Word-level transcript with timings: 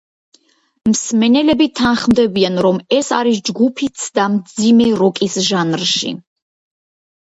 მსმენელები 0.93 1.67
თანხმდებიან, 1.81 2.59
რომ 2.69 2.81
ეს 2.99 3.13
არის 3.21 3.45
ჯგუფის 3.53 3.97
ცდა 4.03 4.29
მძიმე 4.41 4.93
როკის 5.07 5.41
ჟანრში. 5.53 6.19